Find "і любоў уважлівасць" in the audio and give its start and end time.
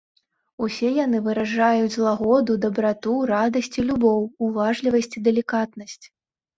3.79-5.13